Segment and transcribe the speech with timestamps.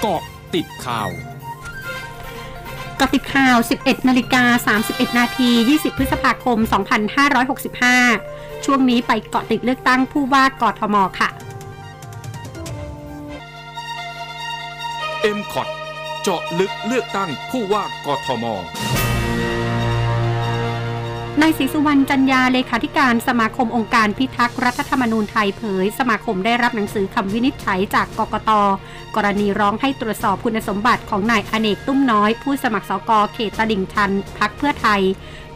[0.00, 0.22] เกาะ
[0.54, 1.10] ติดข่าว
[3.00, 6.58] กติดข่าว 11 นาฬิกา 31 นาที 20 พฤษภาคม
[8.02, 11.30] 2565 ช่วงนี้ไปเกาะติดเลือกตั้งผู้ว่ากทม ค่ะ
[15.36, 15.68] m c o t
[16.22, 18.44] เจาะลึกเลือกตั้งผู้ว่ากทม
[21.42, 28.50] นายศรีสุวรรณจันยาเลขาธิการสมาคมองค์การพิทักษ์รัฐธรรมนูญไทยเผย สมาคมได้รับหนังสือคำวินิจฉัยจากกกต
[29.16, 35.00] กรณีร้องให้ตรวจสอบคุณสมบัติของนายอเนกตุ้มน้อย ผู้สมัครสกเขตตลิ่งชันพักเพื่อไทย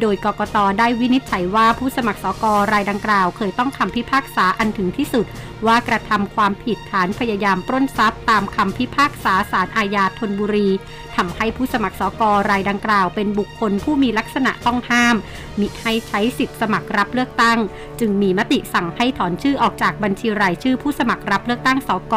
[0.00, 5.26] โดยกกตได้วินิจฉัยว่าผู้สมัครสกรายดังกล่าว เคยต้องคำพิพากษาอันถึงที่สุด
[5.66, 10.68] ว่ากระทำความผิดฐานพยายามปล้นทรัพย์ ตามคำพิพากษาศาลอาญาธนบุรี
[11.16, 15.16] ทำให้ผู้สมัครสกรายดังกล่าว เป็นบุคคลผู้มีลักษณะต้องห้าม
[15.60, 17.58] มิให้ใช้สิทธิ์สมัครรับเลือกตั้ง
[18.00, 22.14] จึงมีมติสั่งให้ถอนชื่อออกจากบัญชีรายชื่อผู้สมัครรับเลือกตั้งสก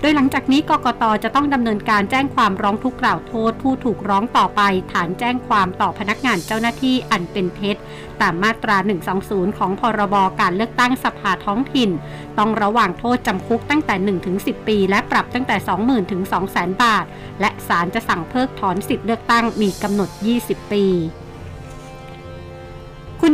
[0.00, 4.60] โดยหลังจากนี้กกตจะต้องดำเนินการแจ้งความร้องทุกข์กล่าวโทษ ผู้ถูกร้องต่อไป
[4.92, 7.76] ฐานแจ้งความต่อพนักงานเจ้าหน้าที่อันเป็นเท็จ
[8.20, 8.76] ตามมาตรา
[9.16, 11.90] 120 ของพรบการเลือกตั้งสภาท้องถิ่น
[12.38, 17.04] ต้องระหว่างโทษจำคุกตั้งแต่1ถึง10 ปี และปรับตั้งแต่ 20,000ถึง200,000 บาท
[17.40, 20.84] และศาลจะสั่งเพิกถอนสิทธิเลือกตั้งมีกำหนด 20 ปี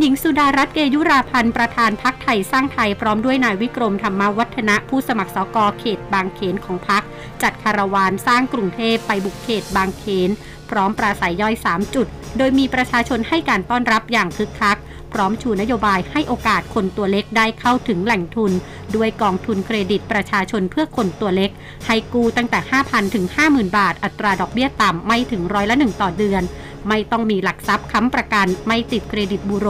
[0.02, 7.02] หญิงสุดารัตน์เกยุราพันธ์ประธานพักไทยสร้างไทยพร้อมด้วยนายวิกรมธรรมวัฒนะผู้สมัครสกเขตบางเขนของพัก
[7.42, 10.30] จัดคาราวานสร้างกรุงเทพไปบุกเขตบางเขน
[10.70, 12.06] พร้อมปราศัยย่อย 3 จุด
[12.38, 14.78] โดยมีประชาชนให้การต้อนรับอย่างคึกคัก
[15.12, 18.52] พร้อมชูนโยบายให้โอกาสคนตัวเล็กได้เข้าถึงแหล่งทุน
[18.96, 21.50] ด้วยกองทุนเครดิตประชาชนเพื่อคนตัวเล็ก
[21.86, 26.42] ให้กู้ตั้งแต่ 5,000 ถึง 50,000 บาท อัตราดอกเบี้ยต่ำไม่ถึงร้อยละหนึ่งต่อเดือน
[26.88, 29.68] ไม่ต้องมีหลักทรัพย์ค้ำประกัน ไม่ติดเครดิตบูโร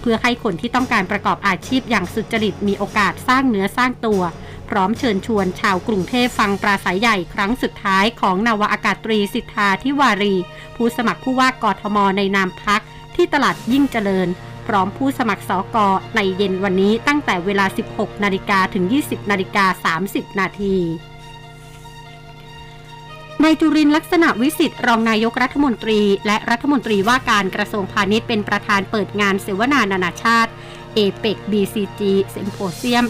[0.00, 4.22] เพื่อให้คนที่ต้องการประกอบอาชีพอย่างสุจริตมีโอกาสสร้างเนื้อสร้างตัว
[4.68, 10.34] พร้อมเชิญชวนชาวกรุงเทพฟังปราศัยใหญ่ครั้งสุดท้ายของนาวาอากาศตรีสิทธาทิวารี
[10.76, 12.82] ผู้สมัครผู้ว่ากทมในนามพัก
[13.16, 14.28] ที่ตลาดยิ่งเจริญ
[14.66, 20.76] พร้อมผู้สมัครสอกอในเย็นวันนี้ตั้งแต่เวลา 16 นาฬิกาถึง 20 นาฬิกา 30 นาที
[23.44, 30.50] นายจุรินลักษณะวิสิทธิ์รองนายกรัฐมนตรี และรัฐมนตรีว่าการกระทรวงพาณิชย์เป็นประธานเปิดงานเสวนานานาชาติ
[30.94, 32.00] เอเปก BCG
[32.30, 33.04] เซมโพเซียม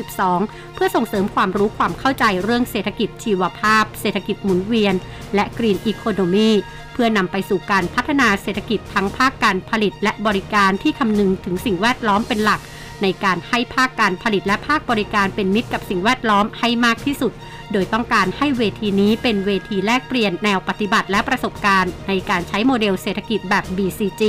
[0.00, 4.94] 2022 เพื่อส่งเสริมความรู้ความเข้าใจเรื่องเศรษฐกิจชีวภาพ เศรษฐกิจหมุนเวียน
[5.34, 6.50] และกรีนอีโคโนมี
[6.92, 12.60] เพื่อนำไปสู่การพัฒนาเศรษฐกิจทั้งภาคการผลิตและบริการที่คำนึงถึงสิ่งแวดล้อมเป็นหลัก
[13.02, 17.32] ในการให้ภาคการผลิตและภาคบริการเป็นมิตรกับสิ่งแวดล้อมให้มากที่สุด
[17.72, 24.22] โดยต้องการให้เวทีนี้เป็นเวทีแลกเปลี่ยนแนวปฏิบัติและประสบการณ์ ในการใช้โมเดลเศรษฐกิจแบบ BCG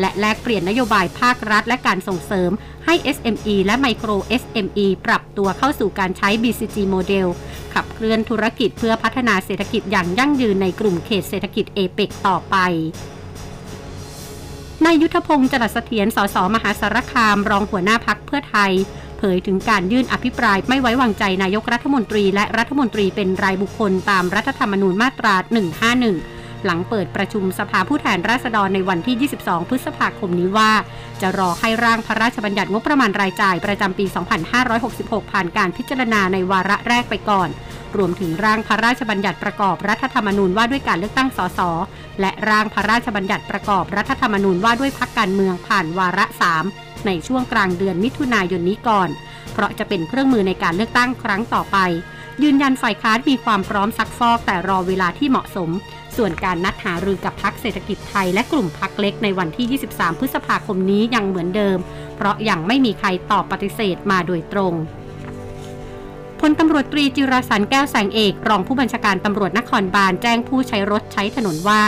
[0.00, 2.50] และแลกเปลี่ยนนโยบายภาครัฐ และการส่งเสริม
[2.84, 7.26] ให้ SME และ Micro SME ปรับตัวเข้าสู่การใช้ BCG โมเดล
[7.74, 12.56] ขับเคลื่อนธุรกิจเพื่อพัฒนาเศรษฐกิจอย่างยั่งยืนในกลุ่มเขตเศรษฐกิจเอเปกต่อไป
[14.86, 18.72] นายยุทธพงศ์จรัสเสถียรสสมหาสารคาม รองหัวหน้าพักเพื่อไทย
[19.18, 25.34] เผยถึงการยื่นอภิปรายไม่ไว้วางใจนายกรัฐมนตรี และรัฐมนตรีเป็นรายบุคคลตามรัฐธรรมนูญมาตรา
[26.00, 30.72] 151 หลังเปิดประชุมสภาผู้แทนราษฎรในวันที่ 22 พฤษภาคมนี้ว่า
[31.20, 34.04] จะรอให้ร่างพระราชบัญญัติงบประมาณรายจ่ายประจำปี
[34.68, 37.48] 2566 ผ่านการพิจารณาในวาระแรกไปก่อน
[37.96, 41.60] รวมถึงร่างพระราชบัญญัติประกอบรัฐธรรมนูญว่าด้วยการเลือกตั้งสส
[42.20, 46.24] และร่างพระราชบัญญัติประกอบรัฐธรรมนูญว่าด้วยพักการเมืองผ่านวาระ
[46.66, 49.08] 3ในช่วงกลางเดือนมิถุนายนนี้ก่อน
[49.52, 51.78] เพราะจะเป็นเครื่องมือในการเลือกตั้งครั้งต่อไป
[52.42, 55.70] ยืนยันฝ่ายค้านมีความพร้อมซักฟอกแต่รอเวลาที่เหมาะสม
[56.16, 61.78] ส่วนการนัดหารือกับพรรคเศรษฐกิจไทยและกลุ่มพรรคเล็กในวันที่ 23 พฤษภาคมนี้ยังเหมือนเดิม
[62.16, 64.72] เพราะยังไม่มีใครตอบปฏิเสธมาโดยตรง
[66.40, 71.80] พลตำรวจตรีจิรสันต์ แก้วแสงเอก รองผู้บัญชาการตำรวจนครบาลแจ้งผู้ใช้รถใช้ถนนว่า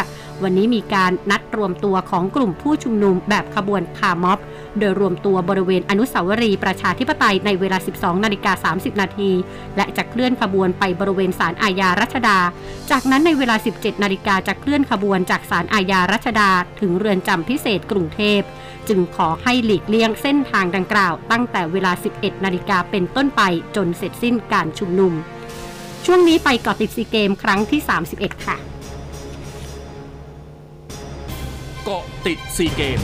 [0.42, 4.38] วันนี้มีการนัดรวมตัวของกลุ่มผู้ชุมนุมแบบขบวนคาร์ม็อบ
[4.80, 9.30] โดยรวมตัวบริเวณอนุสาวรีย์ประชาธิปไตยในเวลา 12 นาฬิกา 30 นาที
[9.76, 12.38] และจะเคลื่อนขบวนไปบริเวณศาลอาญารัชดา
[12.90, 18.40] จากนั้นในเวลา 17 นาฬิกาจะเคลื่อนขบวนจากศาลอาญารัชดา ถึงเรือนจำพิเศษกรุงเทพ
[18.88, 23.42] จึงขอให้หลีกเลี่ยงเส้นทางดังกล่าว ตั้งแต่เวลา 11 นาฬิกาเป็นต้นไป
[23.76, 25.12] จนเสร็จสิ้นการชุมนุม
[26.06, 27.80] ช่วงนี้ไปเกาะติดซีเกมครั้งที่
[28.12, 28.56] 31 ค่ะ
[31.84, 33.00] เกาะติดซีเกม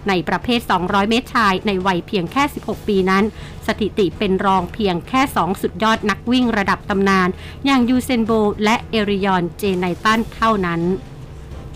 [0.08, 3.24] ในประเภท 200 เมตรชายในวัยเพียงแค่ 16 ปีนั้น
[3.68, 7.30] สถิติเป็นรองเพียงแค่ 2 สุดยอดนักวิ่งระดับตำนาน
[7.66, 8.32] อย่างยูเซนโบลต์
[8.64, 10.82] และเอริยอน ไนจ์ตันเท่านั้น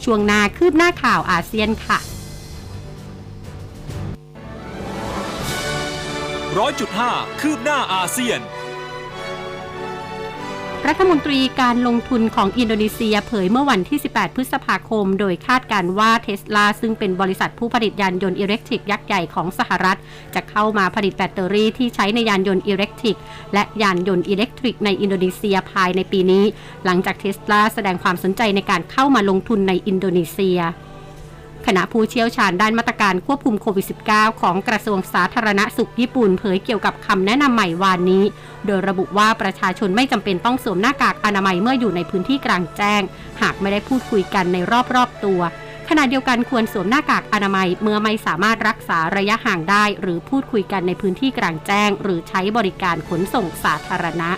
[0.04, 2.00] ช่วงหน้าคืบหน้าข่าวอาเซียนค่ะ
[6.58, 7.12] ร้อยจุดห้า
[7.42, 8.40] คืบหน้าอาเซียน
[10.90, 19.98] รัฐมนตรีการลงทุนของอินโดนีเซียเผยเมื่อวันที่ 18 พฤษภาคม โดยคาดการว่าเทสลาซึ่งเป็นบริษัทผู้ผลิตยานยนต์ electric ยักษ์ใหญ่ของสหรัฐ
[20.36, 23.18] จะเข้ามาผลิตแบตเตอรี่ที่ใช้ในยานยนต์ electric
[23.54, 26.44] และยานยนต์อิเล็กทริกในอินโดนีเซียภายในปีนี้
[26.86, 30.60] หลังจากเทสลาแสดงความสนใจในการเข้ามาลงทุนในอินโดนีเซีย
[31.66, 38.24] คณะผู้เชี่ยวชาญด้านมาตรการควบคุมโควิด -19 ของกระทรวงสาธารณสุขญี่ปุ่นเผยเกี่ยวกับคำแนะนำใหม่วานนี้
[38.66, 43.02] โดยระบุว่าประชาชนไม่จำเป็นต้องสวมหน้ากากอนามัยเมื่ออยู่ในพื้นที่กลางแจ้ง
[43.42, 44.58] หากไม่ได้พูดคุยกันใน
[44.96, 45.42] รอบๆตัว
[45.90, 54.32] ขณะเดียวกันควรสวมหน้ากากอนามัยเมื่อไม่สามารถรักษาระยะห่างได้ หรือพูดคุยกันในพื้นที่กลางแจ้ง หรือใช้บริการขนส่งสาธารณะ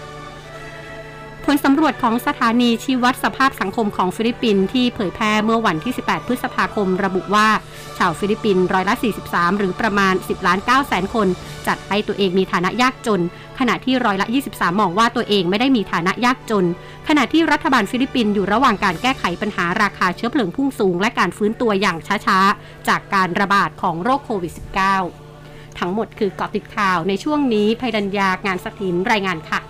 [1.51, 7.47] ผลสำรวจของสถานีชี้วัดสภาพสังคมของฟิลิปปินส์ที่เผยแพร่เมื่อวันที่ 18 พฤษภาคมระบุว่า
[7.97, 8.95] ชาวฟิลิปปินส์ร้อยละ
[9.27, 11.27] 43 หรือประมาณ 10 ล้าน9แสนคน
[11.67, 13.21] จัดให้ตัวเองมีฐานะยากจน
[13.59, 16.65] ขณะที่ร้อยละ 23 มองว่าตัวเองไม่ได้มีฐานะยากจน
[17.07, 24.53] ขณะที่รัฐบาลฟิลิปปินส์อยู่ระหว่างการแก้ไขปัญหาราคาเชื้อเพลิงพุ่งสูง และการฟื้นตัวอย่างช้าๆ จากการระบาดของโรคโควิด
[25.15, 29.61] -19 ทั้งหมดคือเกาะติดข่าวในช่วงนี้ภัยดัญญางานสถินรายงานค่ะ